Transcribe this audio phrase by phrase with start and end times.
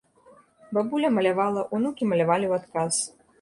[0.77, 2.93] Бабуля малявала, унукі малявалі ў адказ.